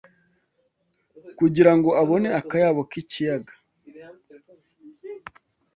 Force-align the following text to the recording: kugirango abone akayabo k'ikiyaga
kugirango 1.37 1.89
abone 2.01 2.27
akayabo 2.39 2.81
k'ikiyaga 2.91 3.53